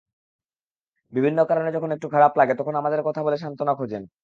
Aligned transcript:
বিভিন্ন 1.13 1.39
কারণে 1.49 1.69
যখন 1.71 1.89
একটু 1.95 2.07
খারাপ 2.09 2.31
লাগে 2.37 2.53
তখন 2.55 2.73
আমাদের 2.77 3.01
কথা 3.07 3.21
বলে 3.25 3.37
সান্ত্বনা 3.37 3.73
খোঁজেন। 3.75 4.03